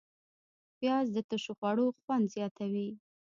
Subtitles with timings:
[0.77, 2.89] پیاز د تشو خوړو خوند زیاتوي